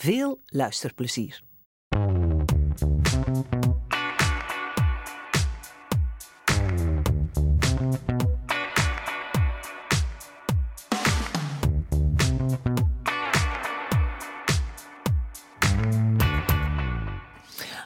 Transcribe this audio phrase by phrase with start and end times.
[0.00, 1.42] Veel luisterplezier.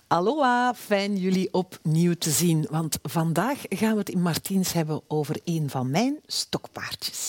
[0.08, 2.66] Aloha, fijn jullie opnieuw te zien.
[2.70, 7.23] Want vandaag gaan we het in Martiens hebben over een van mijn stokpaardjes.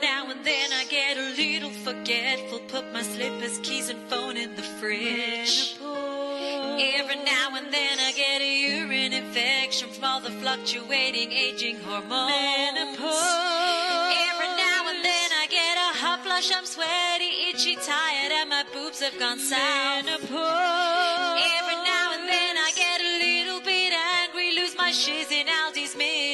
[0.00, 2.60] Now and then I get a little forgetful.
[2.68, 5.76] Put my slippers, keys, and phone in the fridge.
[5.80, 12.98] Every now and then I get a urine infection from all the fluctuating aging hormones.
[14.28, 18.64] Every now and then I get a hot flush, I'm sweaty, itchy, tired, and my
[18.72, 20.06] boobs have gone south.
[20.06, 23.92] Every now and then I get a little bit
[24.22, 26.27] angry, lose my shiz in Aldi's middle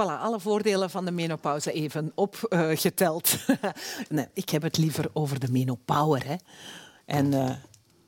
[0.00, 3.36] Voilà, alle voordelen van de menopauze even opgeteld.
[4.08, 6.26] nee, ik heb het liever over de menopower.
[6.26, 6.34] Hè.
[7.06, 7.50] En eh,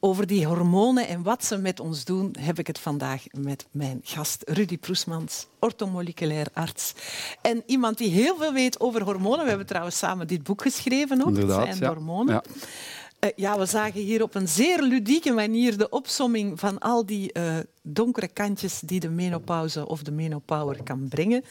[0.01, 4.01] over die hormonen en wat ze met ons doen, heb ik het vandaag met mijn
[4.03, 6.95] gast Rudy Proesmans, orthomoleculair arts.
[7.43, 9.43] En iemand die heel veel weet over hormonen.
[9.43, 11.29] We hebben trouwens samen dit boek geschreven ook.
[11.29, 11.89] Inderdaad, zijn ja.
[11.89, 12.34] hormonen.
[12.34, 12.43] Ja.
[13.20, 17.32] Eh, ja, we zagen hier op een zeer ludieke manier de opsomming van al die
[17.32, 21.44] eh, donkere kantjes die de menopauze of de menopower kan brengen.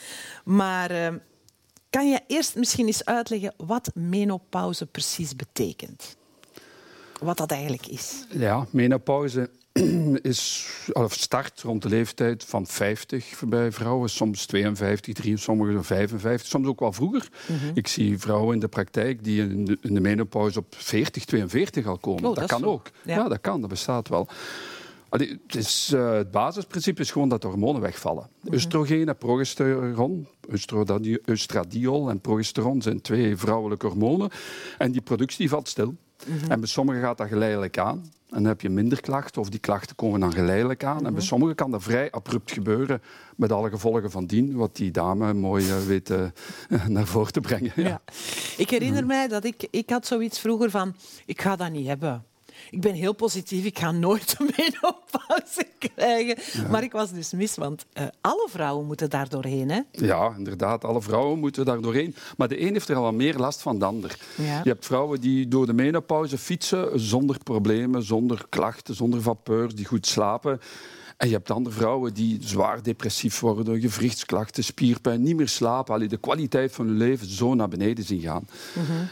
[0.43, 1.13] Maar eh,
[1.89, 6.17] kan je eerst misschien eens uitleggen wat menopauze precies betekent?
[7.19, 8.25] Wat dat eigenlijk is?
[8.29, 9.49] Ja, menopauze
[10.21, 16.47] is, of start rond de leeftijd van 50 bij vrouwen, soms 52, 53, sommigen 55,
[16.47, 17.29] soms ook wel vroeger.
[17.47, 17.71] Mhm.
[17.73, 21.85] Ik zie vrouwen in de praktijk die in de, in de menopauze op 40, 42
[21.85, 22.25] al komen.
[22.25, 22.89] Oh, dat kan ook.
[23.03, 23.15] Ja.
[23.15, 23.27] Ja.
[23.27, 24.27] dat kan, dat bestaat wel.
[25.09, 28.29] Allee, Het, is, eh, het basisprincipe is gewoon dat de hormonen wegvallen.
[28.41, 28.53] Mhm.
[28.53, 30.27] Oestrogeen en progesteron,
[31.27, 34.29] oestradiol en progesteron zijn twee vrouwelijke hormonen.
[34.77, 35.95] En die productie valt stil.
[36.27, 36.51] Mhm.
[36.51, 38.11] En bij sommigen gaat dat geleidelijk aan.
[38.29, 40.95] En dan heb je minder klachten, of die klachten komen dan geleidelijk aan.
[40.95, 41.05] Mhm.
[41.05, 43.01] En bij sommigen kan dat vrij abrupt gebeuren,
[43.35, 46.25] met alle gevolgen van dien, wat die dame mooi eh, weet eh,
[46.87, 47.71] naar voren te brengen.
[47.75, 47.87] Ja.
[47.87, 48.01] Ja.
[48.57, 50.95] Ik herinner mij dat ik, ik had zoiets vroeger van,
[51.25, 52.23] ik ga dat niet hebben.
[52.69, 56.37] Ik ben heel positief, ik ga nooit een menopauze krijgen.
[56.69, 59.69] Maar ik was dus mis, want eh, alle vrouwen moeten daar doorheen.
[59.69, 59.81] Hè?
[59.91, 60.83] Ja, inderdaad.
[60.83, 62.15] Alle vrouwen moeten daar doorheen.
[62.37, 64.19] Maar de een heeft er al wat meer last van dan de ander.
[64.35, 64.61] Ja.
[64.63, 69.85] Je hebt vrouwen die door de menopauze fietsen zonder problemen, zonder klachten, zonder vapeur, die
[69.85, 70.59] goed slapen.
[71.19, 75.93] En je hebt andere vrouwen die zwaar depressief worden, gewrichtsklachten, spierpijn, niet meer slapen.
[75.93, 78.47] Allee, de kwaliteit van hun leven zo naar beneden zien gaan.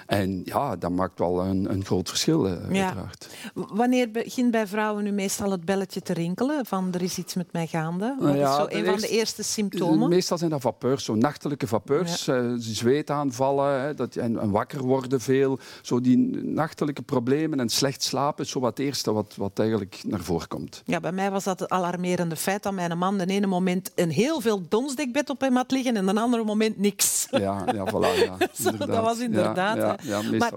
[0.05, 2.83] En ja, dat maakt wel een, een groot verschil, eh, Ja.
[2.85, 3.27] uiteraard.
[3.53, 7.51] Wanneer begint bij vrouwen nu meestal het belletje te rinkelen van er is iets met
[7.53, 8.15] mij gaande?
[8.19, 10.09] Wat Nou ja, is zo een van de eerste- symptomen?
[10.09, 12.27] Meestal zijn dat vapeurs, zo nachtelijke vapeurs.
[12.27, 15.59] eh, zweetaanvallen hè, dat, en, en wakker worden veel.
[15.81, 20.01] Zo die nachtelijke problemen en slecht slapen is zo wat het eerste wat, wat eigenlijk
[20.07, 20.81] naar voren komt.
[20.85, 24.09] Ja, bij mij was dat het alarmerende feit dat mijn man de ene moment een
[24.09, 27.27] heel veel donsdekbed op hem had liggen en de andere moment niks.
[27.31, 28.23] Ja, ja voilà.
[28.25, 30.53] Ja, Zo, dat was inderdaad, Ja, ja, Maar.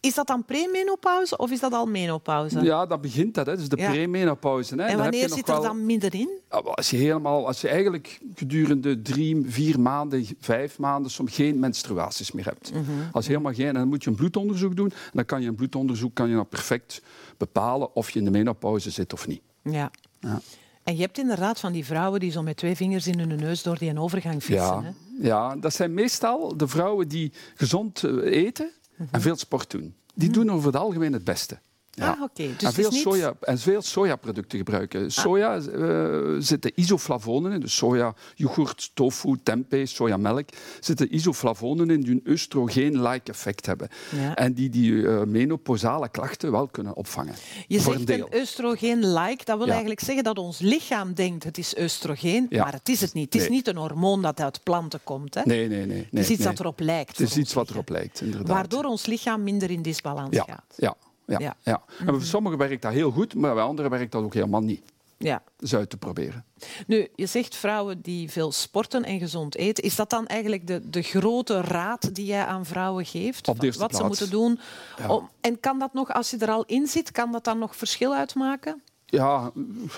[0.00, 2.60] Is dat dan premenopauze of is dat al menopauze?
[2.60, 3.46] Ja, dat begint dat.
[3.46, 3.56] Hè.
[3.56, 4.74] Dus de premenopauze.
[4.74, 4.82] Hè.
[4.82, 6.28] en Dan heb je wanneer zit er wel- dan middenin?
[6.50, 11.34] Ja, maar Als je, helemaal, als je eigenlijk gedurende drie, vier maanden, vijf maanden soms
[11.34, 12.72] geen menstruaties meer hebt.
[12.72, 12.82] Mhm.
[13.12, 14.90] Als je helemaal geen, dan moet je een bloedonderzoek doen.
[14.90, 17.02] En dan kan je een bloedonderzoek kan je nou perfect
[17.36, 19.40] bepalen of je in de menopauze zit of niet.
[19.62, 19.90] Ja.
[20.20, 20.40] Ja.
[20.88, 23.62] En je hebt inderdaad van die vrouwen die zo met twee vingers in hun neus
[23.62, 24.66] door die overgang fietsen.
[24.66, 24.90] Ja, Hè?
[25.28, 28.12] ja, dat zijn meestal de vrouwen die gezond eh,
[28.44, 29.08] eten Mhm.
[29.14, 29.94] en veel sport doen.
[30.14, 31.58] Die doen over het algemeen het beste.
[31.98, 32.16] Ja.
[32.20, 32.28] Ah.
[32.34, 35.10] Dus en, veel niet- soja, en veel sojaproducten gebruiken.
[35.12, 40.48] Soja eh, zitten isoflavonen in, dus soja, yoghurt, tofu, tempeh, sojamelk.
[40.80, 43.88] zitten isoflavonen in die een oestrogeen-like effect hebben.
[44.16, 44.34] Ja.
[44.34, 47.34] En die die eh, menopausale klachten wel kunnen opvangen.
[47.66, 49.44] Je voor zegt een een oestrogeen-like.
[49.44, 49.70] Dat wil Ja.
[49.72, 52.62] eigenlijk zeggen dat ons lichaam denkt het is oestrogeen, Ja.
[52.62, 53.24] maar het is het niet.
[53.32, 53.50] Het is Nee.
[53.50, 55.34] niet een hormoon dat uit planten komt.
[55.34, 55.42] Hè?
[55.44, 55.86] Nee, nee, nee.
[55.86, 56.48] nee het is iets nee.
[56.48, 57.18] dat erop lijkt.
[57.18, 58.48] Het is iets wat erop lijkt, inderdaad.
[58.48, 60.74] Waardoor ons lichaam minder in disbalans ja, gaat.
[60.76, 60.94] ja,
[61.28, 61.56] ja, Ja.
[61.62, 61.82] ja.
[61.98, 64.82] En voor sommigen werkt dat heel goed, maar bij anderen werkt dat ook helemaal niet.
[65.16, 65.42] Ja.
[65.70, 66.44] Uit te proberen.
[66.86, 69.84] Nu, je zegt vrouwen die veel sporten en gezond eten.
[69.84, 73.48] Is dat dan eigenlijk de, de grote raad die jij aan vrouwen geeft?
[73.48, 74.60] Op de Wat ze moeten doen?
[74.98, 75.08] Ja.
[75.14, 77.76] Om- en kan dat nog, als je er al in zit, kan dat dan nog
[77.76, 78.82] verschil uitmaken?
[79.10, 79.50] Ja,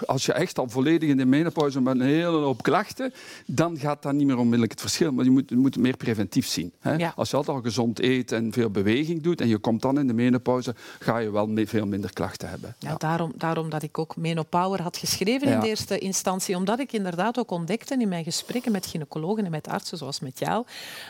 [0.06, 3.12] als je echt al volledig in de menopauze met een hele hoop klachten,
[3.46, 5.12] dan gaat dat niet meer onmiddellijk het verschil.
[5.12, 6.72] Maar je moet, je moet meer preventief zien.
[6.80, 6.94] Hè?
[6.94, 7.12] Ja.
[7.16, 10.06] Als je altijd al gezond eet en veel beweging doet en je komt dan in
[10.06, 12.74] de menopauze, ga je wel veel minder klachten hebben.
[12.78, 16.56] Ja, Daarom, daarom dat ik ook Menopower had geschreven in de eerste instantie.
[16.56, 20.38] Omdat ik inderdaad ook ontdekte in mijn gesprekken met gynaecologen en met artsen, zoals met
[20.38, 20.64] jou,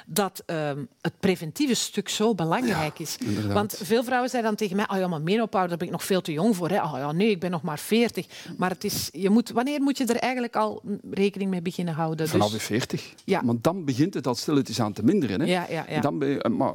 [0.07, 3.17] dat ehm, het preventieve stuk zo belangrijk is.
[3.21, 3.53] inderdaad.
[3.53, 6.05] Want veel vrouwen zeiden dan tegen mij, oh ja, maar Menopower, daar ben ik nog
[6.05, 6.69] veel te jong voor.
[6.69, 6.83] Hè.
[6.83, 8.27] Oh ja, nee, ik ben nog maar 40.
[8.57, 12.29] Maar het is, je moet, wanneer moet je er eigenlijk al rekening mee beginnen houden?
[12.29, 13.15] Vanaf Dus- je 40.
[13.25, 13.41] Ja.
[13.45, 15.41] Want dan begint het al stilletjes aan te minderen.
[15.41, 15.47] Hè?
[15.47, 16.01] Ja, ja, ja.
[16.01, 16.75] Dan ben je, maar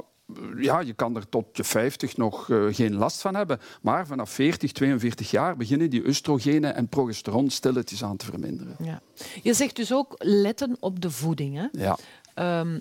[0.56, 3.60] ja, je kan er tot je 50 nog eh, geen last van hebben.
[3.82, 8.76] Maar vanaf 40, 42 jaar beginnen die oestrogenen en progesteron stilletjes aan te verminderen.
[8.82, 9.00] ja.
[9.42, 11.56] Je zegt dus ook letten op de voeding.
[11.56, 11.66] Hè?
[11.82, 11.98] Ja.
[12.34, 12.78] Ehm,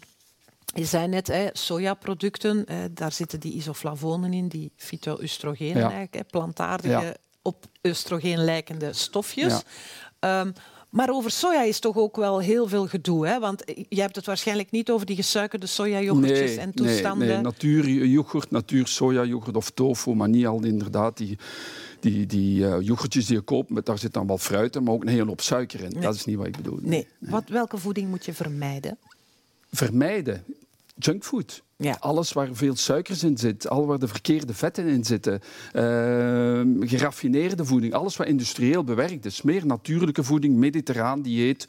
[0.66, 6.24] je zei net, hè, sojaproducten, hè, daar zitten die isoflavonen in, die fytoöstrogenen Ja.
[6.30, 7.18] plantaardige.
[7.46, 9.54] Op oestrogeen lijkende stofjes.
[9.54, 9.62] Ja.
[10.20, 10.52] Ehm,
[10.90, 13.28] maar over soja is toch ook wel heel veel gedoe.
[13.28, 13.40] Hè?
[13.40, 17.28] Want je hebt het waarschijnlijk niet over die gesuikerde sojayoghurtjes en toestanden.
[17.28, 17.44] Nee, nee.
[17.44, 21.38] natuuryoghurt, natuur sojayoghurt of tofu, maar niet al inderdaad die,
[22.00, 23.70] die, die eh, yoghurtjes die je koopt.
[23.70, 25.92] Met, daar zit dan wel fruit in, maar ook een hele hoop suiker in.
[25.92, 26.02] Nee.
[26.02, 26.80] Dat is niet wat ik bedoel.
[26.82, 27.08] Nee.
[27.20, 28.98] Wat, welke voeding moet je vermijden?
[29.72, 30.44] Vermijden.
[30.96, 31.64] Junkfood.
[31.78, 31.98] Ja.
[32.00, 37.66] Alles waar veel suikers in zit, al waar de verkeerde vetten in zitten, ehm, geraffineerde
[37.66, 41.68] voeding, alles wat industrieel bewerkt is, meer natuurlijke voeding, mediterraan dieet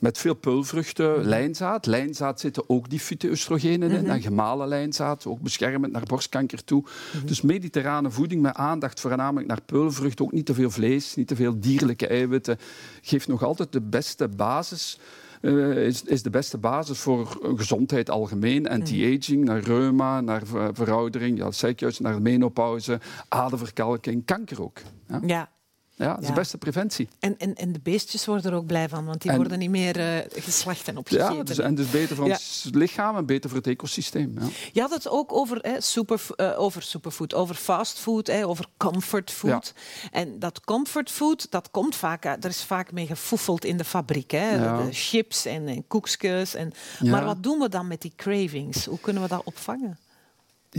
[0.00, 1.86] met veel pulvruchten, lijnzaad.
[1.86, 6.84] Lijnzaad zitten ook die fytoöstrogenen in en gemalen lijnzaad, ook beschermend naar borstkanker toe.
[7.24, 11.36] Dus mediterrane voeding met aandacht voornamelijk naar pulvrucht, ook niet te veel vlees, niet te
[11.36, 12.58] veel dierlijke eiwitten,
[13.02, 14.98] geeft nog altijd de beste basis
[15.40, 18.68] eh, is, is de beste basis voor gezondheid algemeen.
[18.68, 24.78] Anti-aging, naar reuma, naar ver- veroudering, ja, juist, naar menopauze, aderverkalking, kanker ook.
[25.26, 25.50] Ja.
[25.98, 26.34] Ja dat is Ja.
[26.34, 27.08] de beste preventie.
[27.18, 29.70] En, en, en de beestjes worden er ook blij van, want die En- worden niet
[29.70, 31.36] meer eh, geslacht en opgegeten.
[31.36, 34.34] Ja, dus, en dus beter voor ons lichaam en beter voor het ecosysteem.
[34.40, 34.46] Ja.
[34.72, 39.72] Je had het ook over, hè, super, eh, over superfood, over fastfood, hè, over comfortfood.
[40.10, 44.30] En dat comfortfood, dat komt vaak uit, er is vaak mee gefoefeld in de fabriek.
[44.30, 44.58] Hè.
[44.58, 46.54] De chips en, en koekjes.
[46.54, 46.72] En.
[47.04, 48.84] Maar wat doen we dan met die cravings?
[48.86, 49.98] Hoe kunnen we dat opvangen?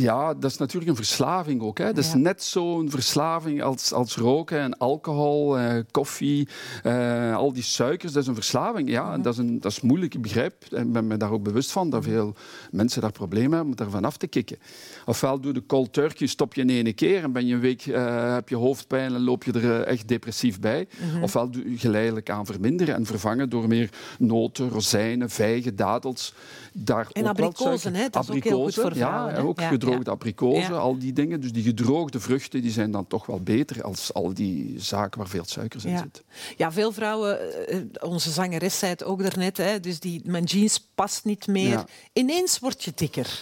[0.01, 1.77] Ja, dat is natuurlijk een verslaving ook.
[1.77, 1.85] Hè.
[1.85, 2.17] Dat is Ja.
[2.17, 6.47] net zo'n verslaving als, als roken en alcohol, eh, koffie,
[6.83, 8.11] eh, al die suikers.
[8.11, 8.89] Dat is een verslaving.
[8.89, 10.53] Ja, dat, is een, dat is moeilijk, ik begrijp.
[10.71, 12.35] En ben me daar ook bewust van dat veel
[12.71, 14.57] mensen daar problemen hebben om daarvan af te kicken.
[15.05, 17.85] Ofwel doe de cold turkey, stop je in één keer en ben je een week,
[17.85, 20.87] eh, heb je hoofdpijn en loop je er eh, echt depressief bij.
[21.11, 21.23] Mhm.
[21.23, 26.33] Ofwel doe je geleidelijk aan verminderen en vervangen door meer noten, rozijnen, vijgen, dadels.
[26.73, 29.69] Daar En ook abrikozen, hè, dat is ook heel goed voor vrouwen, Ja, ook Ja,
[29.89, 31.41] gedroogde abrikozen, al die dingen.
[31.41, 35.29] Dus die gedroogde vruchten die zijn dan toch wel beter als al die zaken waar
[35.29, 36.23] veel suikers in zit.
[36.57, 40.89] Ja, veel vrouwen, eh, onze zangeres zei het ook daarnet, hè, dus die, mijn jeans
[40.95, 41.83] past niet meer.
[42.13, 43.41] Ineens word je dikker.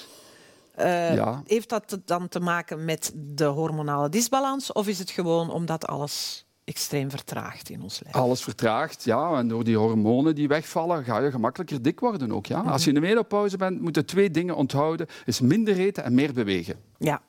[0.76, 1.44] Eh, Ja.
[1.46, 6.46] Heeft dat dan te maken met de hormonale disbalans of is het gewoon omdat alles
[6.68, 8.16] extreem vertraagt in ons lijf?
[8.16, 9.38] Alles vertraagt, ja.
[9.38, 12.46] En door die hormonen die wegvallen, ga je gemakkelijker dik worden ook.
[12.46, 12.60] Ja.
[12.62, 15.08] Als je in de menopauze bent, moeten twee dingen onthouden.
[15.26, 16.76] Is minder eten en meer bewegen.
[16.98, 17.22] Ja.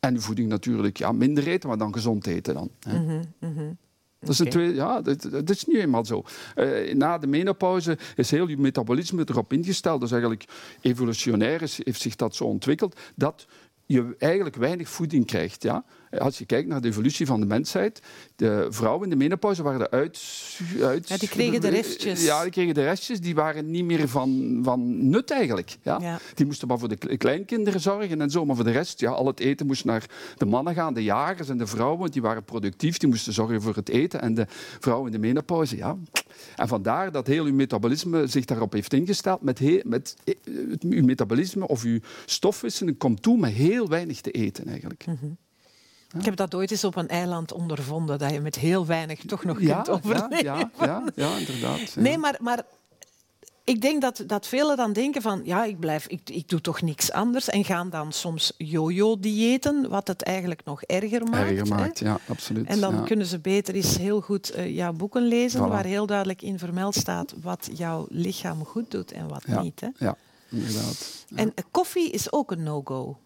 [0.00, 0.96] En voeding natuurlijk.
[0.96, 2.70] Ja, minder eten, maar dan gezond eten dan.
[2.80, 2.92] hè.
[4.20, 4.50] Dat is, een Mhm, Oké.
[4.50, 6.22] twee, ja, dat, dat is nu eenmaal zo.
[6.54, 10.00] Eh, na de menopauze is heel je metabolisme erop ingesteld.
[10.00, 10.44] Dus eigenlijk
[10.80, 13.46] evolutionair is, heeft zich dat zo ontwikkeld dat
[13.86, 15.62] je eigenlijk weinig voeding krijgt.
[15.62, 15.84] Ja?
[16.18, 18.02] Als je kijkt naar de evolutie van de mensheid,
[18.36, 20.20] de vrouwen in de menopauze waren uit...
[20.82, 22.24] uit Ja, die kregen de restjes.
[22.24, 23.20] Ja, die kregen de restjes.
[23.20, 25.76] Die waren niet meer van, van nut eigenlijk.
[25.82, 25.98] Ja?
[26.00, 26.18] Ja.
[26.34, 28.44] Die moesten maar voor de kle- kleinkinderen zorgen en zo.
[28.44, 30.94] Maar voor de rest, ja, al het eten moest naar de mannen gaan.
[30.94, 32.96] De jagers en de vrouwen, die waren productief.
[32.98, 34.20] Die moesten zorgen voor het eten.
[34.20, 34.46] En de
[34.80, 35.96] vrouwen in de menopauze, ja.
[36.56, 39.42] En vandaar dat heel uw metabolisme zich daarop heeft ingesteld.
[39.42, 40.34] Met, he- met eh,
[40.80, 45.04] uw metabolisme of uw stofwisseling komt toe met heel weinig te eten eigenlijk.
[46.16, 49.44] Ik heb dat ooit eens op een eiland ondervonden, dat je met heel weinig toch
[49.44, 50.44] nog Ja, kunt ja, overleven.
[50.44, 51.96] ja, ja, ja, inderdaad.
[51.96, 52.64] Nee, maar, maar
[53.64, 55.40] ik denk dat, dat velen dan denken van...
[55.44, 57.48] ja, ik, blijf, ik, ik doe toch niks anders.
[57.48, 61.50] En gaan dan soms yo-yo-diëten, wat het eigenlijk nog erger maakt.
[61.50, 61.74] Erger hè.
[61.74, 62.66] maakt, ja, absoluut.
[62.66, 63.00] En dan ja.
[63.02, 65.60] kunnen ze beter eens heel goed eh, jouw boeken lezen...
[65.60, 65.68] Voilà.
[65.70, 69.62] waar heel duidelijk in vermeld staat wat jouw lichaam goed doet en wat Ja.
[69.62, 69.80] niet.
[69.80, 69.88] Hè.
[69.98, 70.16] Ja,
[70.50, 71.24] inderdaad.
[71.34, 73.18] En eh, koffie is ook een no-go.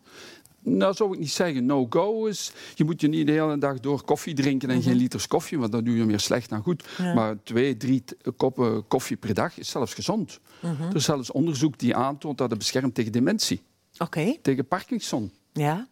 [0.64, 2.52] Nou, zou ik niet zeggen no-go is.
[2.74, 5.72] Je moet je niet de hele dag door koffie drinken en geen liters koffie, want
[5.72, 6.84] dan doe je meer slecht dan goed.
[6.98, 7.08] Mhm.
[7.08, 7.14] Ja.
[7.14, 8.04] Maar twee, drie
[8.36, 10.38] koppen koffie per dag is zelfs gezond.
[10.60, 10.82] Mhm.
[10.82, 13.62] Er is zelfs onderzoek die aantoont dat het beschermt tegen dementie,
[13.98, 15.88] Oké, tegen Parkinson, ja.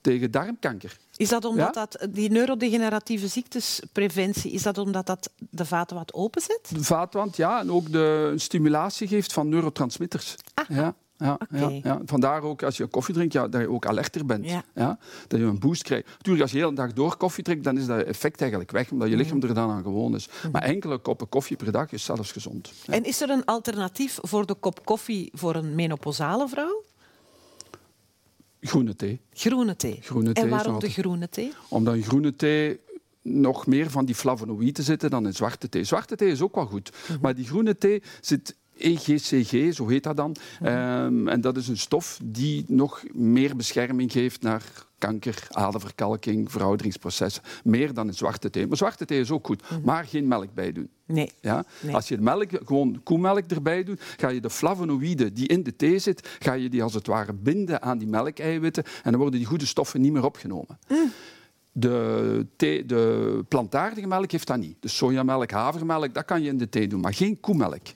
[0.00, 0.96] tegen darmkanker.
[1.16, 1.86] Is dat omdat Ja?
[1.86, 6.60] dat, die neurodegeneratieve ziektespreventie, is dat omdat dat de vaten wat openzet?
[6.68, 10.34] De vaatwand, ja, en ook de stimulatie geeft van neurotransmitters.
[10.54, 10.64] Ja.
[10.76, 10.94] Ja,
[11.24, 12.00] ja, ja.
[12.04, 14.50] Vandaar ook als je koffie drinkt, ja, dat je ook alerter bent.
[14.74, 14.98] Ja.
[15.28, 16.06] Dat je een boost krijgt.
[16.06, 18.90] Natuurlijk, als je de hele dag door koffie drinkt, dan is dat effect eigenlijk weg,
[18.90, 20.28] omdat je lichaam er dan aan gewoon is.
[20.52, 22.72] Maar enkele koppen koffie per dag is zelfs gezond.
[22.86, 26.84] En is er een alternatief voor de kop koffie voor een menopausale vrouw?
[28.60, 29.20] Groene thee.
[29.32, 29.98] Groene thee.
[30.02, 31.52] Groene thee en waarom de groene thee?
[31.68, 32.80] Omdat groene thee
[33.22, 35.84] nog meer van die flavonoïden zitten dan in zwarte thee.
[35.84, 40.16] Zwarte thee is ook wel goed, maar die groene thee zit EGCG, zo heet dat
[40.16, 40.36] dan.
[40.62, 44.62] Ehm, en dat is een stof die nog meer bescherming geeft naar
[44.98, 47.42] kanker, aderverkalking, verouderingsprocessen.
[47.64, 48.66] Meer dan in zwarte thee.
[48.66, 50.88] Maar zwarte thee is ook goed, maar geen melk bij doen.
[51.06, 51.32] Nee.
[51.40, 51.64] Ja?
[51.80, 51.94] Nee.
[51.94, 55.98] Als je melk, gewoon koemelk erbij doet, ga je de flavonoïden die in de thee
[55.98, 59.48] zit, ga je die als het ware binden aan die melkeiwitten en dan worden die
[59.48, 60.78] goede stoffen niet meer opgenomen.
[61.72, 64.76] De, thee, de plantaardige melk heeft dat niet.
[64.80, 67.86] De sojamelk, havermelk, dat kan je in de thee doen, maar geen koemelk.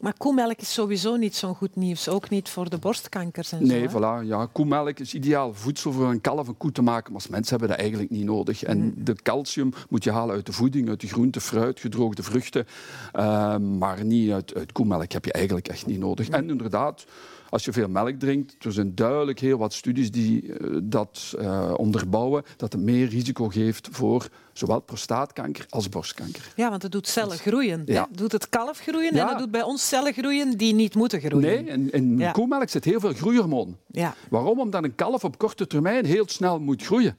[0.00, 2.08] Maar koemelk is sowieso niet zo'n goed nieuws.
[2.08, 4.00] Ook niet voor de borstkankers en Nee, zo.
[4.00, 4.22] hè?
[4.22, 4.26] voilà.
[4.26, 7.50] Ja, koemelk is ideaal voedsel voor een kalf en koe te maken, maar als mensen
[7.50, 8.62] hebben dat eigenlijk niet nodig.
[8.62, 12.66] En de calcium moet je halen uit de voeding, uit de groente, fruit, gedroogde vruchten,
[13.12, 16.28] eh, maar niet uit, uit koemelk heb je eigenlijk echt niet nodig.
[16.28, 17.04] En inderdaad,
[17.50, 21.74] als je veel melk drinkt, er zijn duidelijk heel wat studies die eh, dat eh,
[21.76, 26.52] onderbouwen, dat het meer risico geeft voor zowel prostaatkanker als borstkanker.
[26.56, 27.82] Ja, want het doet cellen groeien.
[27.86, 28.06] Ja.
[28.10, 29.22] Het doet het kalf groeien Ja.
[29.22, 31.40] en het doet bij ons cellen groeien die niet moeten groeien.
[31.64, 32.32] Nee, in, in Ja.
[32.32, 33.76] koemelk zit heel veel groeihormoon.
[33.90, 34.14] Ja.
[34.30, 34.60] Waarom?
[34.60, 37.16] Omdat een kalf op korte termijn heel snel moet groeien.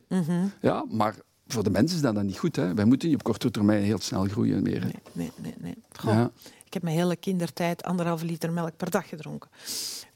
[0.62, 1.15] Ja, maar
[1.48, 2.55] voor de mens is dat dan niet goed.
[2.55, 2.74] Hè?
[2.74, 4.81] Wij moeten niet op korte termijn heel snel groeien meer.
[4.81, 4.88] hè.
[5.12, 5.75] Nee, nee, nee.
[6.05, 6.27] nee.
[6.65, 9.50] Ik heb mijn hele kindertijd anderhalve liter melk per dag gedronken.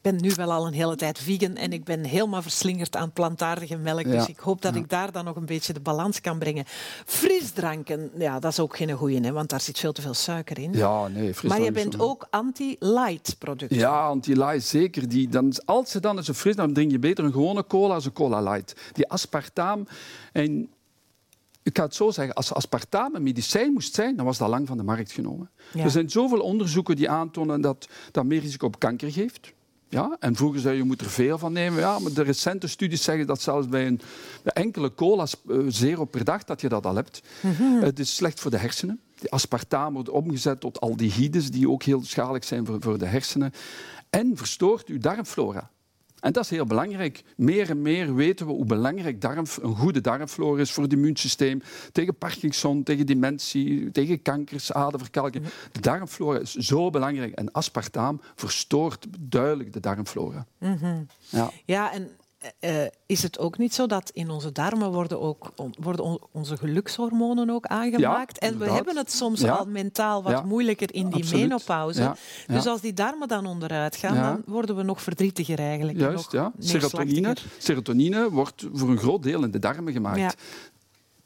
[0.01, 3.11] Ik ben nu wel al een hele tijd vegan en ik ben helemaal verslingerd aan
[3.11, 4.05] plantaardige melk.
[4.05, 4.11] Ja.
[4.11, 6.63] Dus ik hoop dat ik daar dan nog een beetje de balans kan brengen.
[7.05, 10.59] Frisdranken, ja, dat is ook geen goeie, hè, want daar zit veel te veel suiker
[10.59, 10.73] in.
[10.73, 13.77] Ja, nee, maar je bent ook anti-light producten.
[13.77, 15.09] Ja, anti-light zeker.
[15.09, 17.93] Die, dan, als ze dan eens een frisdrank, dan drink je beter een gewone cola
[17.93, 18.75] als een cola light.
[18.93, 19.87] Die aspartaam...
[20.31, 20.69] En
[21.63, 24.67] ik ga het zo zeggen, als aspartaam een medicijn moest zijn, dan was dat lang
[24.67, 25.49] van de markt genomen.
[25.73, 25.83] Ja.
[25.83, 29.53] Er zijn zoveel onderzoeken die aantonen dat dat meer risico op kanker geeft.
[29.91, 31.79] Ja, en vroeger zei je, je moet er veel van nemen.
[31.79, 34.01] Ja, maar de recente studies zeggen dat zelfs bij een
[34.43, 37.21] bij enkele cola's eh, zero per dag dat je dat al hebt.
[37.81, 38.99] Het is slecht voor de hersenen.
[39.19, 43.53] Die aspartaam wordt omgezet tot aldehydes, die ook heel schadelijk zijn voor, voor de hersenen.
[44.09, 45.70] En verstoort uw darmflora.
[46.21, 47.23] En dat is heel belangrijk.
[47.35, 51.61] Meer en meer weten we hoe belangrijk darm, een goede darmflora is voor het immuunsysteem.
[51.91, 55.45] Tegen Parkinson, tegen dementie, tegen kankers, aderverkalking.
[55.71, 57.33] De darmflora is zo belangrijk.
[57.33, 60.45] En aspartaam verstoort duidelijk de darmflora.
[61.29, 61.51] Ja.
[61.65, 62.09] Ja, en
[62.59, 66.19] eh, is het ook niet zo dat in onze darmen worden, ook, on- worden on-
[66.31, 68.37] onze gelukshormonen ook aangemaakt?
[68.37, 69.51] en we hebben het soms Ja.
[69.53, 71.41] al mentaal wat Ja, moeilijker in die absoluut.
[71.41, 72.01] menopauze.
[72.01, 72.15] Ja,
[72.47, 72.53] ja.
[72.55, 74.31] Dus als die darmen dan onderuit gaan, Ja.
[74.31, 75.97] dan worden we nog verdrietiger eigenlijk.
[75.97, 76.51] en Juist, ja.
[76.59, 80.19] Serotonine, serotonine wordt voor een groot deel in de darmen gemaakt.
[80.19, 80.31] Ja.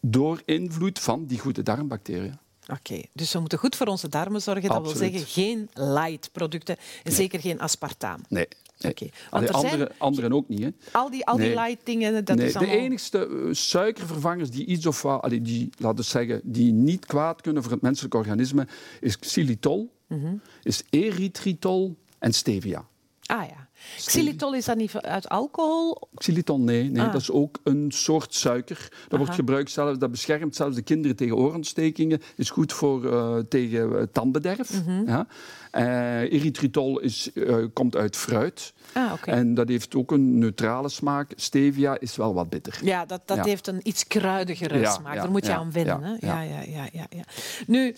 [0.02, 2.38] Door invloed van die goede darmbacteriën.
[2.72, 4.70] Oké, dus we moeten goed voor onze darmen zorgen.
[4.70, 8.20] Dat wil zeggen geen light producten en zeker geen aspartaam.
[8.30, 8.48] Nee.
[8.80, 8.92] Nee.
[8.92, 10.62] Oké, Allee, er zijn- andere, anderen ook niet.
[10.62, 10.70] Hè.
[10.92, 11.56] Al die, al die Nee.
[11.56, 12.76] light dingen, dat nee, is allemaal...
[12.76, 17.06] De enigste eh, suikervervangers die iets of wat, allee, die, laten we zeggen, die niet
[17.06, 18.68] kwaad kunnen voor het menselijk organisme,
[19.00, 20.34] is xylitol, Mhm.
[20.64, 22.86] is erythritol en stevia.
[23.26, 23.68] Ah ja.
[23.98, 26.08] Xylitol is dat niet uit alcohol?
[26.16, 27.12] Xylitol, nee, nee Ah.
[27.12, 28.88] dat is ook een soort suiker.
[29.08, 32.22] Dat wordt gebruikt zelfs, dat beschermt zelfs de kinderen tegen oorontstekingen.
[32.36, 34.84] Is goed voor, eh, tegen eh, tandbederf.
[34.86, 35.08] Mhm.
[35.08, 35.28] ja.
[35.72, 37.30] Eh, erythritol is,
[37.74, 38.74] komt uit fruit.
[38.94, 39.14] Ah.
[39.26, 41.32] En dat heeft ook een neutrale smaak.
[41.36, 42.80] Stevia is wel wat bitter.
[42.84, 43.44] Ja, dat, dat Ja.
[43.44, 45.16] heeft een iets kruidigere Ja, smaak.
[45.16, 46.18] Daar moet je aan wennen.
[46.20, 46.28] ja, hè?
[46.28, 46.42] Ja.
[46.42, 46.52] ja.
[46.52, 47.24] Ja, ja, ja, ja,
[47.68, 47.96] Nu,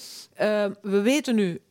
[0.82, 1.62] we weten nu,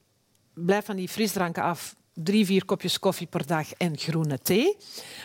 [0.54, 1.96] blijf van die frisdranken af.
[2.24, 4.76] Drie, vier kopjes koffie per dag en groene thee.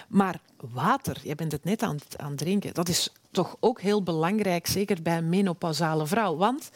[0.07, 4.03] Maar water, je bent het net aan, het- aan drinken, dat is toch ook heel
[4.03, 6.35] belangrijk, zeker bij een menopausale vrouw.
[6.35, 6.69] Want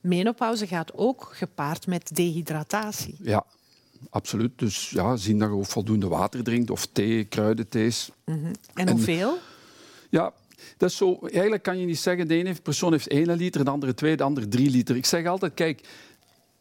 [0.00, 3.16] menopauze gaat ook gepaard met dehydratatie.
[3.22, 3.44] Ja,
[4.10, 4.52] absoluut.
[4.58, 8.10] Dus ja, zien dat je ook voldoende water drinkt of thee, kruidenthees.
[8.24, 9.38] En, En- hoeveel?
[10.10, 10.32] Ja,
[10.76, 11.18] dat is zo.
[11.22, 14.22] Eigenlijk kan je niet zeggen, de ene persoon heeft 1 liter, de andere 2, de
[14.22, 14.96] andere 3 liter.
[14.96, 15.88] Ik zeg altijd, kijk,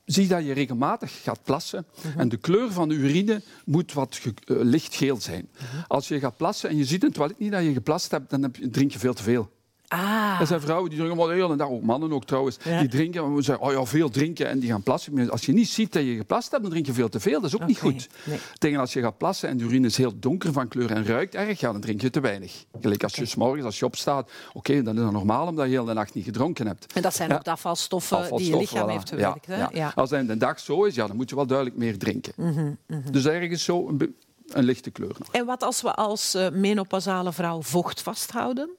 [0.06, 1.86] zie dat je regelmatig gaat plassen
[2.18, 5.50] en de kleur van de urine moet wat eh, lichtgeel zijn.
[5.88, 8.30] Als je gaat plassen en je ziet in het toilet niet dat je geplast hebt,
[8.30, 9.52] dan heb je, drink je veel te veel.
[9.88, 12.80] Ah, Er zijn vrouwen die drinken wel de hele dag, ook mannen ook trouwens, Ja.
[12.80, 15.30] die drinken en we zeggen, oh ja, veel drinken en die gaan plassen.
[15.30, 17.42] Als je niet ziet dat je geplast hebt, dan drink je veel te veel.
[17.42, 18.08] Dat is ook niet goed.
[18.24, 18.40] nee.
[18.58, 21.36] Tegen als je gaat plassen en de urine is heel donker van kleur en ruikt
[21.36, 22.66] erg, ja, dan drink je te weinig.
[22.82, 25.72] Gelijk als je 's morgens als je opstaat, oké, dan is dat normaal omdat je
[25.72, 26.94] heel de nacht niet gedronken hebt.
[26.94, 27.36] en dat zijn Ja.
[27.36, 28.92] ook de afvalstoffen, die je lichaam voilà.
[28.92, 29.46] heeft verwerkt.
[29.46, 29.78] Ja, hè?
[29.78, 29.92] ja.
[29.96, 32.34] Als dat in de dag zo is, ja, dan moet je wel duidelijk meer drinken.
[32.36, 32.72] Mhm,
[33.12, 34.16] Dus ergens zo een,
[34.48, 35.28] een lichte kleur nog.
[35.32, 38.70] En wat als we als eh, menopausale vrouw vocht vasthouden?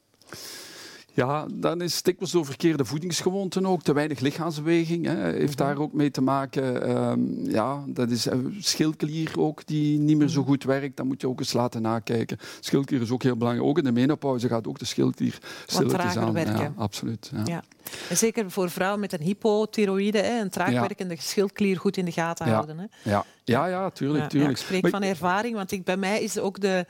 [1.17, 3.83] Ja, dan is dikwijls door verkeerde voedingsgewoonten ook.
[3.83, 6.83] Te weinig lichaamsbeweging hè, heeft daar ook mee te maken.
[6.83, 7.21] Ehm,
[7.51, 10.97] ja, dat is eh, schildklier ook die niet meer zo goed werkt.
[10.97, 12.39] Dat moet je ook eens laten nakijken.
[12.61, 13.69] Schildklier is ook heel belangrijk.
[13.69, 16.33] Ook in de menopauze gaat ook de schildklier stilletjes aan.
[16.33, 16.59] werken.
[16.59, 17.31] Ja, absoluut.
[17.35, 17.43] Ja.
[17.45, 17.63] Ja.
[18.09, 20.81] En zeker voor vrouwen met een hypothyroïde, hè, een traag Ja.
[20.81, 22.79] werkende schildklier goed in de gaten houden.
[22.79, 23.11] Hè.
[23.11, 23.25] Ja.
[23.45, 24.29] Ja, ja, tuurlijk.
[24.29, 24.51] Tuurlijk.
[24.51, 26.87] ik spreek Maar van ervaring, want ik, bij mij is ook de,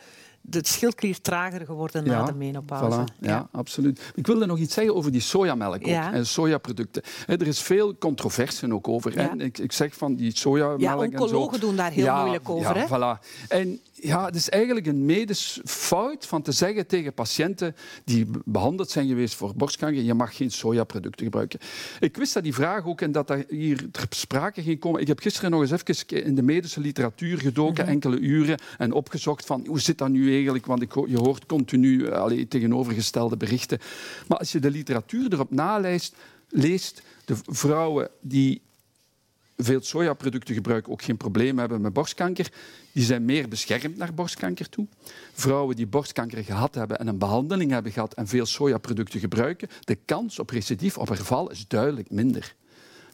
[0.49, 3.01] de schildklier trager geworden na de menopauze.
[3.01, 4.13] Voilà, ja, absoluut.
[4.15, 6.13] Ik wilde nog iets zeggen over die sojamelk ook, Ja.
[6.13, 7.03] en sojaproducten.
[7.27, 9.15] Er is veel controverse ook over.
[9.21, 9.35] Ja.
[9.39, 11.05] Ik, ik zeg van die sojamelk Ja, en zo.
[11.05, 13.17] oncologen doen daar heel moeilijk over, Ja, hè?
[13.17, 13.21] voilà.
[13.49, 17.75] En ja, het is eigenlijk een medisch fout van te zeggen tegen patiënten
[18.05, 21.59] die be- behandeld zijn geweest voor borstkanker, je mag geen sojaproducten gebruiken.
[22.01, 25.01] Ik wist dat die vraag ook en dat dat hier ter sprake ging komen.
[25.01, 27.93] Ik heb gisteren nog eens even in de medische literatuur gedoken, Mhm.
[27.93, 32.07] enkele uren, en opgezocht van hoe zit dat nu eigenlijk, want ik, je hoort continu
[32.07, 33.79] eh, tegenovergestelde berichten.
[34.29, 36.15] Maar als je de literatuur erop naleest,
[36.49, 38.63] leest, de vrouwen die
[39.57, 42.53] veel sojaproducten gebruiken, ook geen probleem hebben met borstkanker,
[42.93, 44.87] die zijn meer beschermd naar borstkanker toe.
[45.33, 49.99] Vrouwen die borstkanker gehad hebben en een behandeling hebben gehad en veel sojaproducten gebruiken, de
[50.05, 52.55] kans op recidief, op herval, is duidelijk minder.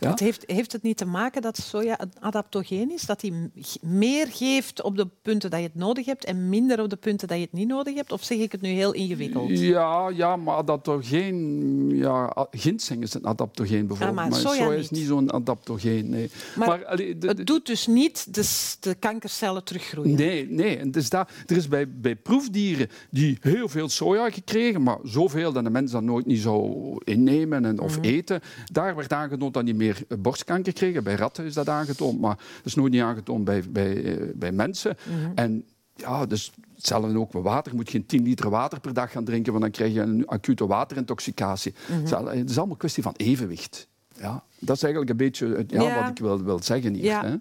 [0.02, 0.10] Ja?
[0.10, 3.02] Het heeft, heeft het niet te maken dat soja een adaptogeen is?
[3.02, 3.32] Dat hij
[3.80, 7.28] meer geeft op de punten dat je het nodig hebt en minder op de punten
[7.28, 8.12] dat je het niet nodig hebt?
[8.12, 9.58] Of zeg ik het nu heel ingewikkeld?
[9.58, 11.96] Ja, ja, maar adaptogeen...
[11.96, 14.18] Ja, ginseng is een adaptogeen bijvoorbeeld.
[14.18, 15.00] Ah, maar soja is niet.
[15.00, 16.30] niet zo'n adaptogeen, nee.
[16.56, 20.16] Maar allee, de- de- Het doet dus niet de, de kankercellen teruggroeien.
[20.16, 20.76] Nee, nee.
[20.76, 25.52] En dus daar, er is bij, bij proefdieren die heel veel soja gekregen, maar zoveel
[25.52, 28.40] dat de mens dat nooit niet zou innemen en, of eten.
[28.72, 31.04] Daar werd aangetoond dat die meer borstkanker kregen.
[31.04, 34.52] Bij ratten is dat aangetoond, maar dat is nooit niet aangetoond bij, bij, eh, bij
[34.52, 34.96] mensen.
[35.34, 35.64] En
[35.96, 37.70] ja, dus hetzelfde ook met water.
[37.72, 40.26] Je moet geen 10 liter water per dag gaan drinken, want dan krijg je een
[40.26, 41.74] acute waterintoxicatie.
[41.86, 43.88] Het is al- Het is allemaal een kwestie van evenwicht.
[44.20, 46.00] Ja, dat is eigenlijk een beetje het- ja, Ja.
[46.00, 47.04] wat ik wil, wil zeggen hier.
[47.04, 47.24] Ja.
[47.24, 47.34] Hè?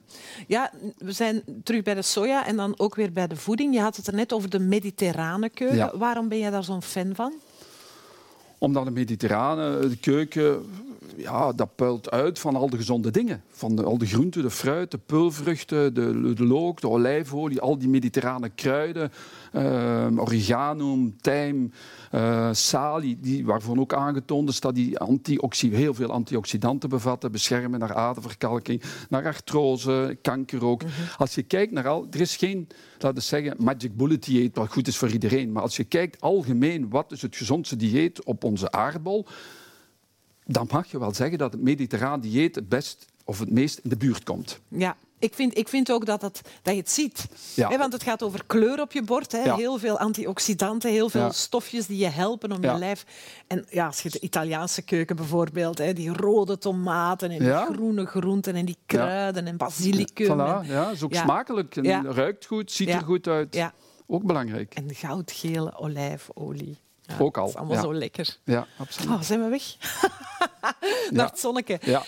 [0.48, 3.74] Ja, we zijn terug bij de soja en dan ook weer bij de voeding.
[3.74, 5.78] Je had het er net over de mediterrane keuken.
[5.78, 5.98] Ja.
[5.98, 7.34] Waarom ben je daar zo'n fan van?
[8.58, 10.66] Omdat de mediterrane de keuken,
[11.18, 13.44] ja, dat puilt uit van al de gezonde dingen.
[13.50, 17.78] Van de, al de groenten, de fruit, de peulvruchten, de, de look, de olijfolie, al
[17.78, 19.12] die mediterrane kruiden,
[19.52, 21.72] eh, oregano, tijm,
[22.12, 27.80] eh, salie, die, waarvan ook aangetoond is dat die antioxi- heel veel antioxidanten bevatten, beschermen
[27.80, 30.82] naar aderverkalking, naar artrose, kanker ook.
[31.18, 32.68] Als je kijkt naar al, er is geen,
[33.00, 35.52] laten we zeggen, magic bullet dieet wat goed is voor iedereen.
[35.52, 39.26] Maar als je kijkt algemeen, wat is het gezondste dieet op onze aardbol,
[40.46, 43.90] dan mag je wel zeggen dat het mediterraan dieet het best of het meest in
[43.90, 44.60] de buurt komt.
[44.68, 47.28] Ja, ik vind, ik vind ook dat, het, dat je het ziet.
[47.56, 47.70] Ja.
[47.70, 49.32] Hè, want het gaat over kleur op je bord.
[49.32, 49.44] Hè.
[49.44, 49.56] Ja.
[49.56, 51.32] Heel veel antioxidanten, heel veel Ja.
[51.32, 53.06] stofjes die je helpen om je lijf...
[53.48, 58.06] En ja, als je de Italiaanse keuken bijvoorbeeld, hè, die rode tomaten en die groene
[58.06, 60.26] groenten en die kruiden en basilicum.
[60.28, 63.54] Voilà, en, ja, is ook smakelijk en ruikt goed, ziet er goed uit.
[63.56, 63.74] ja,
[64.08, 64.74] Ook belangrijk.
[64.74, 66.78] en goudgele olijfolie.
[67.18, 67.82] Ja, Ook al, Dat is allemaal ja.
[67.82, 68.38] zo lekker.
[68.44, 69.10] Ja, absoluut.
[69.10, 69.64] Oh, zijn we weg?
[71.12, 71.80] Naar het zonneke.
[71.82, 72.04] Ja.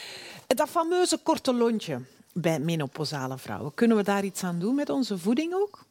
[0.47, 2.01] Dat fameuze korte lontje
[2.33, 3.73] bij menopausale vrouwen.
[3.73, 5.85] Kunnen we daar iets aan doen met onze voeding ook?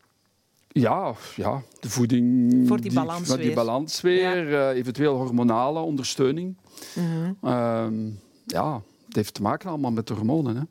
[0.69, 2.53] Ja, ja, de voeding.
[2.69, 3.55] Voor die balans die weer.
[3.55, 6.57] balans weer, eh, eventueel hormonale ondersteuning.
[6.95, 7.33] Mhm.
[7.43, 8.07] Ehm,
[8.47, 10.57] ja, het heeft te maken allemaal met de hormonen.
[10.57, 10.63] Hè.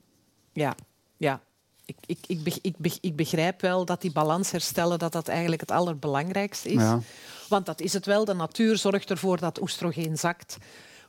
[0.54, 0.76] Ja,
[1.18, 1.42] ja.
[2.06, 5.62] Ik, ik, ik, ik, beg- ik begrijp wel dat die balans herstellen dat dat eigenlijk
[5.62, 6.82] het allerbelangrijkste is.
[6.82, 7.00] Ja.
[7.50, 8.26] Want dat is het wel.
[8.26, 10.58] De natuur zorgt ervoor dat oestrogeen zakt.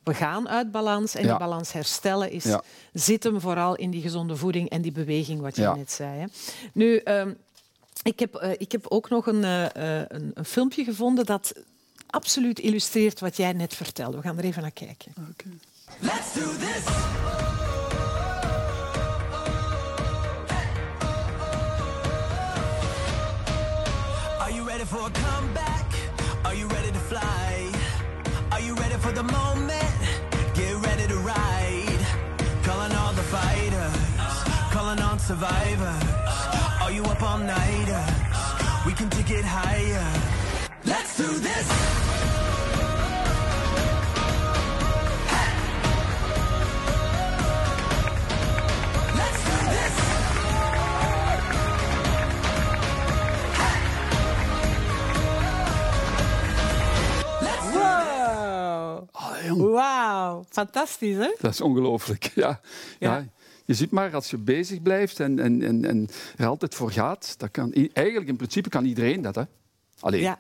[0.03, 1.29] we gaan uit balans en Ja.
[1.29, 2.63] die balans herstellen is, Ja.
[2.93, 5.75] zit hem vooral in die gezonde voeding en die beweging, wat je Ja.
[5.75, 6.19] net zei.
[6.21, 6.27] Hè.
[6.73, 7.33] Nu, ehm,
[8.03, 9.65] ik, heb, eh, ik heb ook nog een, eh,
[10.01, 11.53] eh, een, een filmpje gevonden dat
[12.07, 14.17] absoluut illustreert wat jij net vertelde.
[14.17, 15.13] We gaan er even naar kijken.
[16.01, 16.85] Let's do this.
[24.93, 25.87] For a comeback?
[26.45, 27.73] Are you ready to fly?
[28.53, 29.95] Are you ready for the moment?
[30.55, 32.03] Get ready to ride.
[32.63, 33.97] Calling all the fighters,
[34.71, 36.05] calling on survivors.
[36.83, 38.17] Are you up all nighters?
[38.85, 40.09] We can take it higher.
[40.85, 42.42] Let's do this.
[59.47, 61.35] Jong, Wauw, fantastisch hè?
[61.41, 62.31] dat is ongelooflijk.
[62.35, 62.61] Ja.
[62.99, 63.17] Ja.
[63.17, 63.27] Ja.
[63.65, 67.35] Je ziet maar, als je bezig blijft en, en, en, en er altijd voor gaat,
[67.39, 69.35] dat kan, eigenlijk in principe kan iedereen dat.
[69.35, 69.43] Hè?
[70.01, 70.39] Allee, Ja.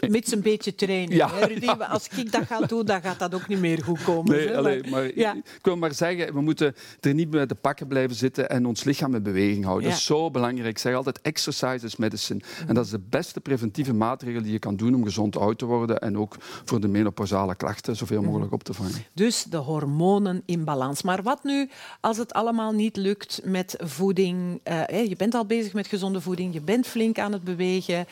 [0.00, 1.14] Eh, Met een beetje training.
[1.14, 1.64] Ja, hè, Rudy?
[1.64, 1.72] ja.
[1.72, 4.36] Als ik dat ga doen, dan gaat dat ook niet meer goed komen.
[4.36, 5.34] Nee, allee, maar ja.
[5.34, 8.84] ik wil maar zeggen, we moeten er niet met de pakken blijven zitten en ons
[8.84, 9.88] lichaam in beweging houden.
[9.88, 10.68] Dat is zo belangrijk.
[10.68, 12.40] Ik zeg altijd, exercise is medicine.
[12.66, 15.64] En dat is de beste preventieve maatregel die je kan doen om gezond oud te
[15.64, 19.04] worden en ook voor de menopausale klachten zoveel mogelijk op te vangen.
[19.12, 21.02] Dus de hormonen in balans.
[21.02, 21.68] Maar wat nu
[22.00, 24.60] als het allemaal niet lukt met voeding?
[24.62, 28.06] Eh, je bent al bezig met gezonde voeding, je bent flink aan het bewegen.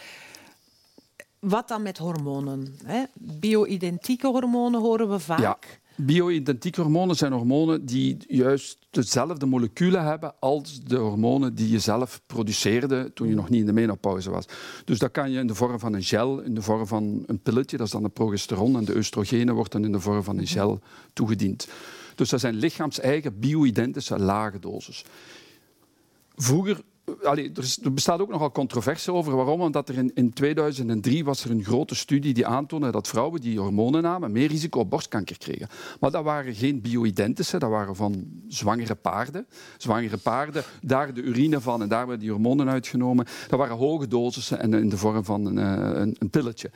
[1.40, 2.74] Wat dan met hormonen?
[3.18, 5.40] Bio-identieke hormonen horen we vaak.
[5.40, 5.58] Ja.
[5.96, 12.20] Bio-identieke hormonen zijn hormonen die juist dezelfde moleculen hebben als de hormonen die je zelf
[12.26, 14.44] produceerde toen je nog niet in de menopauze was.
[14.84, 17.40] Dus dat kan je in de vorm van een gel, in de vorm van een
[17.40, 20.38] pilletje, dat is dan de progesteron, en de oestrogenen wordt dan in de vorm van
[20.38, 20.80] een gel
[21.12, 21.68] toegediend.
[22.14, 25.04] Dus dat zijn lichaams-eigen bio-identische lage doses.
[26.36, 26.80] Vroeger,
[27.22, 27.50] er,
[27.82, 29.36] er bestaat ook nogal controverse over.
[29.36, 29.60] Waarom?
[29.60, 33.58] Omdat er in, in 2003 was er een grote studie die aantoonde dat vrouwen die
[33.60, 35.68] hormonen namen meer risico op borstkanker kregen.
[36.00, 39.46] Maar dat waren geen bio-identische, dat waren van zwangere paarden.
[39.76, 43.26] Zwangere paarden, daar de urine van en daar werden die hormonen uitgenomen.
[43.48, 46.70] Dat waren hoge dosissen en in de vorm van een, eh, een, een pilletje.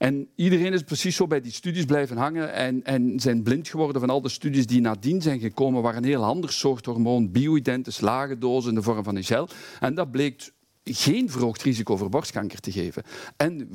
[0.00, 4.00] En iedereen is precies zo bij die studies blijven hangen en, en zijn blind geworden
[4.00, 8.00] van al de studies die nadien zijn gekomen, waar een heel ander soort hormoon, bio-identisch,
[8.00, 9.48] lage dosis in de vorm van een gel.
[9.80, 10.52] En dat bleek
[10.84, 13.02] geen verhoogd risico voor borstkanker te geven.
[13.36, 13.68] En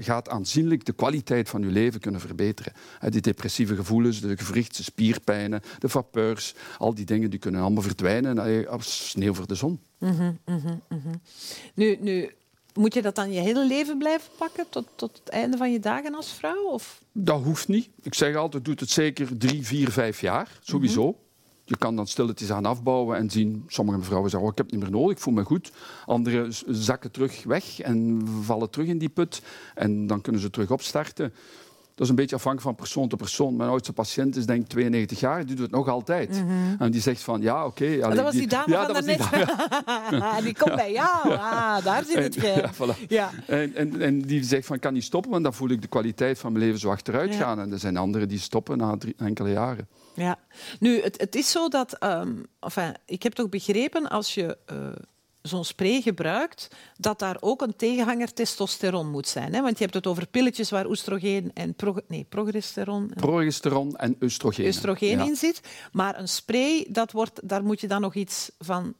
[0.00, 2.72] gaat aanzienlijk de kwaliteit van uw leven kunnen verbeteren.
[3.00, 7.82] Eh, Die depressieve gevoelens, de gewrichtse spierpijnen, de vapeurs, al die dingen die kunnen allemaal
[7.82, 9.80] verdwijnen eh, als sneeuw voor de zon.
[11.74, 12.30] Nu, nu,
[12.74, 15.80] moet je dat dan je hele leven blijven pakken tot, tot het einde van je
[15.80, 16.64] dagen als vrouw?
[16.64, 17.02] Of?
[17.12, 17.88] Dat hoeft niet.
[18.02, 20.58] Ik zeg altijd, doet het zeker drie, vier, vijf jaar.
[20.60, 21.16] Sowieso.
[21.64, 23.64] Je kan dan stilletjes aan afbouwen en zien...
[23.66, 25.72] Sommige vrouwen zeggen, oh, ik heb het niet meer nodig, ik voel me goed.
[26.06, 29.42] Anderen zakken terug weg en vallen terug in die put.
[29.74, 31.32] En dan kunnen ze terug opstarten.
[31.94, 33.56] Dat is een beetje afhankelijk van persoon tot persoon.
[33.56, 36.42] Mijn oudste patiënt is denk ik 92 jaar, die doet het nog altijd.
[36.78, 37.84] En die zegt van, ja, oké...
[37.84, 39.48] allee, dat was die dame ja, van was die daarnet.
[39.86, 40.42] dame.
[40.48, 41.32] die komt bij jou.
[41.34, 43.06] Ah, daar zit het En- ja, voilà.
[43.08, 43.30] Ja.
[43.46, 46.38] En, en, en die zegt van, kan niet stoppen, want dan voel ik de kwaliteit
[46.38, 47.60] van mijn leven zo achteruit gaan.
[47.60, 49.88] En er zijn anderen die stoppen na drie, enkele jaren.
[50.14, 50.38] Ja,
[50.80, 51.98] nu, het, het is zo dat...
[52.60, 54.76] enfin, ik heb toch begrepen, als je eh,
[55.42, 59.54] zo'n spray gebruikt, dat daar ook een tegenhanger testosteron moet zijn.
[59.54, 59.60] Hè?
[59.62, 61.74] Want je hebt het over pilletjes waar oestrogeen en...
[62.08, 64.66] nee, progesteron Progesteron en oestrogeen.
[64.66, 65.24] oestrogeen Ja.
[65.24, 65.60] in zit.
[65.92, 68.94] Maar een spray, dat wordt, daar moet je dan nog iets van...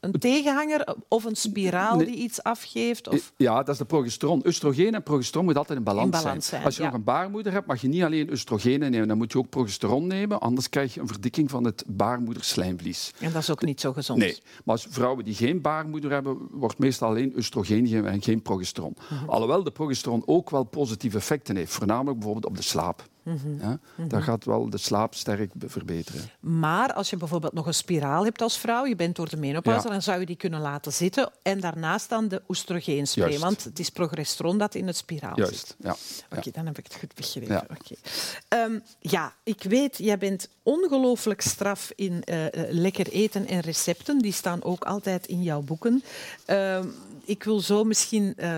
[0.00, 2.06] Een tegenhanger of een spiraal Nee.
[2.06, 3.08] die iets afgeeft?
[3.08, 3.32] Of...
[3.36, 4.42] Ja, dat is de progesteron.
[4.46, 6.88] Oestrogeen en progesteron moet altijd in balans, In balans zijn, Als je ja.
[6.88, 9.08] nog een baarmoeder hebt, mag je niet alleen oestrogenen nemen.
[9.08, 13.12] Dan moet je ook progesteron nemen, anders krijg je een verdikking van het baarmoederslijmvlies.
[13.20, 14.18] En dat is ook niet zo gezond.
[14.18, 18.42] Nee, maar als vrouwen die geen baarmoeder hebben, wordt meestal alleen oestrogeen gegeven en geen
[18.42, 18.96] progesteron.
[19.10, 19.28] Mhm.
[19.28, 23.08] Alhoewel de progesteron ook wel positieve effecten heeft, voornamelijk bijvoorbeeld op de slaap.
[23.34, 23.60] Mhm.
[23.60, 26.30] Ja, Dat gaat wel de slaap sterk be- verbeteren.
[26.40, 29.86] Maar als je bijvoorbeeld nog een spiraal hebt als vrouw, je bent door de menopauze,
[29.86, 29.92] Ja.
[29.92, 31.30] dan zou je die kunnen laten zitten.
[31.42, 33.42] En daarnaast dan de oestrogeenspray, Juist.
[33.42, 35.46] want het is progesteron dat in het spiraal zit.
[35.46, 35.96] Juist, ja.
[36.38, 37.48] Oké, dan heb ik het goed begrepen.
[37.54, 37.64] Ja.
[37.70, 37.94] Oké.
[38.48, 44.18] Ehm, ja, ik weet, jij bent ongelooflijk straf in eh, eh, lekker eten en recepten.
[44.18, 46.02] Die staan ook altijd in jouw boeken.
[46.44, 46.86] Ehm,
[47.24, 48.56] ik wil zo misschien eh,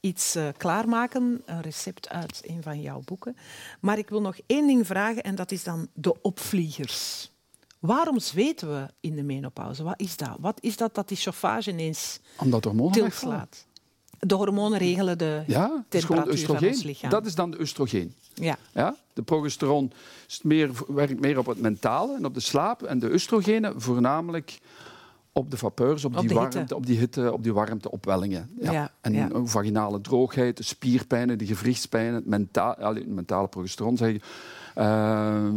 [0.00, 3.36] iets eh, klaarmaken, een recept uit een van jouw boeken.
[3.80, 7.30] Maar ik wil nog één ding vragen en dat is dan de opvliegers.
[7.78, 9.82] Waarom zweten we in de menopauze?
[9.82, 10.36] Wat is dat?
[10.40, 13.66] Wat is dat dat die chauffage ineens Omdat hormonen tilslaat?
[14.18, 17.10] De hormonen regelen de Ja, temperatuur van ons lichaam.
[17.10, 18.14] Dat is dan de oestrogeen.
[18.34, 18.58] Ja.
[18.72, 18.96] Ja?
[19.12, 19.92] De progesteron
[20.42, 22.82] meer, werkt meer op het mentale en op de slaap.
[22.82, 24.58] En de oestrogenen voornamelijk
[25.32, 26.56] op de vapeurs, op, Op die hitte.
[26.56, 28.50] warmte, op die hitte, op die warmteopwellingen.
[28.60, 28.72] Ja.
[28.72, 29.28] Ja, en ja.
[29.44, 34.20] vaginale droogheid, de spierpijnen, de gewrichtspijnen, het menta mentale progesteron zeggen.
[34.74, 35.56] Ehm,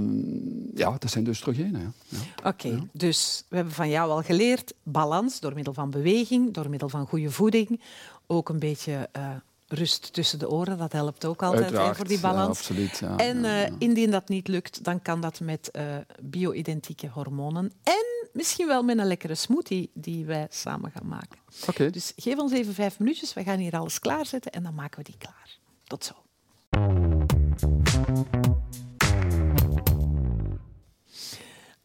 [0.76, 1.82] ja, dat zijn de oestrogenen.
[1.82, 2.18] Ja.
[2.42, 2.50] Ja.
[2.50, 6.90] Oké, dus we hebben van jou al geleerd balans door middel van beweging, door middel
[6.90, 7.82] van goede voeding,
[8.28, 9.30] ook een beetje eh,
[9.72, 12.58] rust tussen de oren, dat helpt ook altijd hè, voor die ja, balans.
[12.58, 12.98] absoluut.
[12.98, 17.72] Ja, en ja, eh, indien dat niet lukt, dan kan dat met eh bio-identieke hormonen
[17.84, 21.40] en misschien wel met een lekkere smoothie die wij samen gaan maken.
[21.68, 21.90] Oké.
[21.90, 25.04] Dus geef ons even vijf minuutjes, we gaan hier alles klaarzetten en dan maken we
[25.04, 25.58] die klaar.
[25.84, 26.14] Tot zo.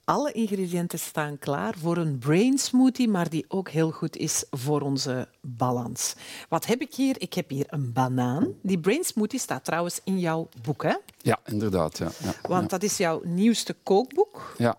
[0.06, 4.80] Alle ingrediënten staan klaar voor een brain smoothie, maar die ook heel goed is voor
[4.80, 6.14] onze balans.
[6.48, 7.16] Wat heb ik hier?
[7.18, 8.54] Ik heb hier een banaan.
[8.62, 10.94] Die brain smoothie staat trouwens in jouw boek, hè?
[11.18, 11.98] Ja, inderdaad.
[11.98, 12.08] Ja.
[12.22, 12.34] Ja.
[12.48, 14.54] Want dat is jouw nieuwste kookboek.
[14.58, 14.78] ja.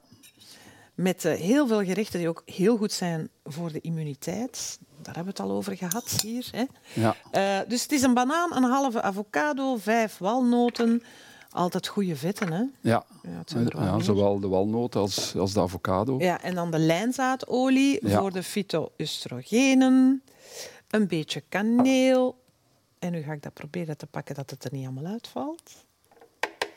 [0.96, 4.80] Met eh, heel veel gerechten die ook heel goed zijn voor de immuniteit.
[5.02, 6.50] Daar hebben we het al over gehad hier.
[6.52, 6.64] Hè?
[6.94, 7.16] Ja.
[7.32, 11.04] Eh, dus het is een banaan, een halve avocado, vijf walnoten.
[11.50, 12.64] Altijd goede vetten, hè?
[12.82, 13.06] Ja.
[13.74, 16.20] Ja, zowel de walnoten als, als de avocado.
[16.20, 18.20] Ja, en dan de lijnzaadolie Ja.
[18.20, 20.22] voor de fyto-oestrogenen.
[20.90, 22.38] Een beetje kaneel.
[23.00, 25.86] En nu ga ik dat proberen te pakken dat het er niet allemaal uitvalt.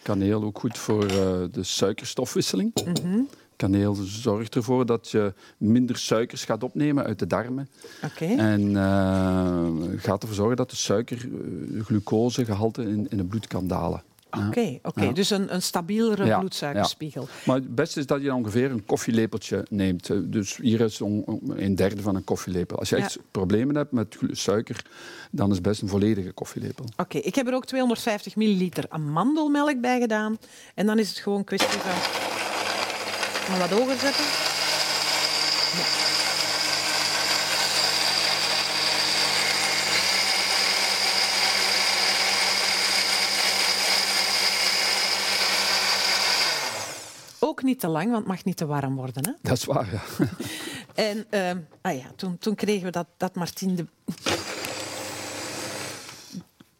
[0.03, 2.73] Kaneel ook goed voor eh, de suikerstofwisseling.
[2.85, 3.21] Mhm.
[3.57, 7.69] Kaneel zorgt ervoor dat je minder suikers gaat opnemen uit de darmen.
[8.05, 8.25] Oké.
[8.25, 13.67] En eh, gaat ervoor zorgen dat de suiker, eh, glucosegehalte in, in het bloed kan
[13.67, 14.03] dalen.
[14.31, 15.03] Oké, oké.
[15.03, 15.12] Ja.
[15.12, 17.29] dus een, een stabielere Ja, bloedsuikerspiegel.
[17.45, 20.11] Maar het beste is dat je ongeveer een koffielepeltje neemt.
[20.11, 22.79] Eh, Dus hier is een derde van een koffielepel.
[22.79, 24.85] Als je echt problemen hebt met suiker,
[25.31, 26.85] dan is het best een volledige koffielepel.
[26.97, 30.38] Oké, ik heb er ook 250 milliliter amandelmelk bij gedaan.
[30.75, 31.93] En dan is het gewoon een kwestie van...
[33.55, 34.60] We wat hoger zetten?
[47.81, 49.25] Niet te lang, want het mag niet te warm worden.
[49.25, 49.33] Hè?
[49.43, 50.03] Dat is waar, ja.
[50.95, 53.87] En ehm, ah ja, toen, toen kregen we dat, dat Martien de...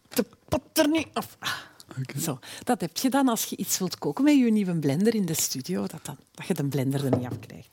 [0.09, 1.37] de pot er niet af.
[1.39, 1.51] Ah,
[2.19, 5.25] Zo, dat heb je dan als je iets wilt koken met je nieuwe blender in
[5.25, 7.69] de studio, dat, dan, dat je de blender er niet af krijgt.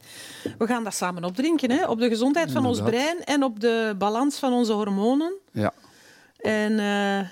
[0.58, 1.86] We gaan dat samen opdrinken, hè?
[1.86, 5.32] op de gezondheid van ons brein en op de balans van onze hormonen.
[5.52, 5.72] ja.
[6.38, 7.28] En eh,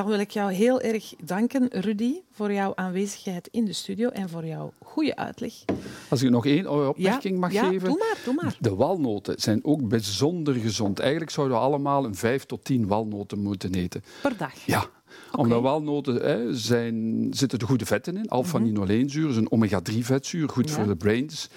[0.00, 4.28] dan wil ik jou heel erg danken, Rudy, voor jouw aanwezigheid in de studio en
[4.28, 5.52] voor jouw goede uitleg.
[6.08, 7.88] Als ik nog één opmerking mag ja, geven.
[7.88, 8.56] doe maar, doe maar.
[8.60, 10.98] De walnoten zijn ook bijzonder gezond.
[10.98, 14.02] Eigenlijk zouden we allemaal een vijf tot tien walnoten moeten eten.
[14.22, 14.66] Per dag.
[14.66, 14.84] Ja,
[15.32, 18.28] omdat walnoten hè, zijn, zitten de goede vetten in.
[18.28, 20.74] Alpha-linoleenzuur is een omega-3-vetzuur, goed Ja.
[20.74, 21.48] voor de brains.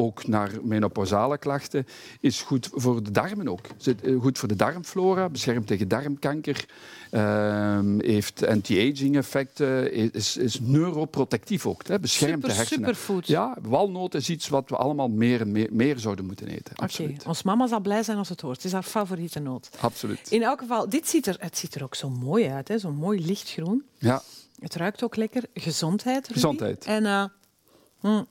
[0.00, 1.86] Ook naar menopausale klachten.
[2.20, 3.60] Is goed voor de darmen ook.
[3.84, 6.64] Eh, goed voor de darmflora, beschermt tegen darmkanker.
[7.10, 9.92] ehm, heeft anti-aging effecten.
[10.14, 11.86] Is, is neuroprotectief ook.
[11.86, 12.78] Hè, beschermt Super, de hersenen.
[12.94, 13.26] superfood.
[13.26, 16.72] Ja, walnoten is iets wat we allemaal meer en meer, meer zouden moeten eten.
[16.72, 17.24] Oké, Absoluut.
[17.26, 18.56] ons mama zal blij zijn als het hoort.
[18.56, 19.70] Het is haar favoriete noot.
[19.80, 20.30] Absoluut.
[20.30, 22.68] In elk geval, dit ziet er, het ziet er ook zo mooi uit.
[22.68, 22.78] hè?
[22.78, 23.84] Zo'n mooi lichtgroen.
[23.98, 24.22] Ja,
[24.60, 25.42] Het ruikt ook lekker.
[25.54, 26.32] Gezondheid, Rudy.
[26.32, 26.84] Gezondheid.
[26.84, 27.24] En eh,
[28.00, 28.22] hm,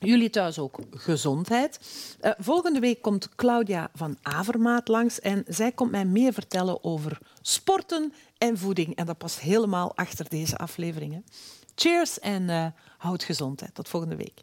[0.00, 1.80] jullie thuis ook gezondheid.
[2.20, 7.18] Eh, volgende week komt Claudia van Avermaat langs en zij komt mij meer vertellen over
[7.40, 8.96] sporten en voeding.
[8.96, 11.24] En dat past helemaal achter deze aflevering.
[11.74, 12.66] Cheers en eh
[12.98, 13.74] houd gezondheid.
[13.74, 14.42] Tot volgende week.